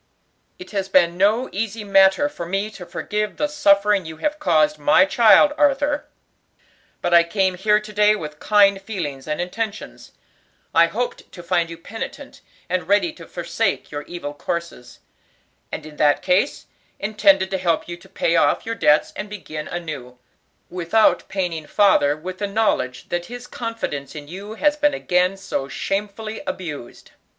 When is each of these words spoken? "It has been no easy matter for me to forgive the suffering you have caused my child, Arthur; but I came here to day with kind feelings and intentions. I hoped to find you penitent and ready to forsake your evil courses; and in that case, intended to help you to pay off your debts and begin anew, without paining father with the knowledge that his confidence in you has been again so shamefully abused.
"It 0.57 0.71
has 0.71 0.89
been 0.89 1.15
no 1.15 1.47
easy 1.51 1.83
matter 1.83 2.27
for 2.27 2.47
me 2.47 2.71
to 2.71 2.87
forgive 2.87 3.37
the 3.37 3.45
suffering 3.47 4.03
you 4.03 4.17
have 4.17 4.39
caused 4.39 4.79
my 4.79 5.05
child, 5.05 5.53
Arthur; 5.59 6.05
but 7.03 7.13
I 7.13 7.21
came 7.23 7.53
here 7.53 7.79
to 7.79 7.93
day 7.93 8.15
with 8.15 8.39
kind 8.39 8.81
feelings 8.81 9.27
and 9.27 9.39
intentions. 9.39 10.13
I 10.73 10.87
hoped 10.87 11.31
to 11.31 11.43
find 11.43 11.69
you 11.69 11.77
penitent 11.77 12.41
and 12.67 12.87
ready 12.87 13.13
to 13.13 13.27
forsake 13.27 13.91
your 13.91 14.01
evil 14.07 14.33
courses; 14.33 15.01
and 15.71 15.85
in 15.85 15.97
that 15.97 16.23
case, 16.23 16.65
intended 16.97 17.51
to 17.51 17.59
help 17.59 17.87
you 17.87 17.95
to 17.97 18.09
pay 18.09 18.35
off 18.35 18.65
your 18.65 18.73
debts 18.73 19.13
and 19.15 19.29
begin 19.29 19.67
anew, 19.67 20.17
without 20.67 21.29
paining 21.29 21.67
father 21.67 22.17
with 22.17 22.39
the 22.39 22.47
knowledge 22.47 23.09
that 23.09 23.27
his 23.27 23.45
confidence 23.45 24.15
in 24.15 24.27
you 24.27 24.55
has 24.55 24.75
been 24.75 24.95
again 24.95 25.37
so 25.37 25.67
shamefully 25.67 26.41
abused. 26.47 27.11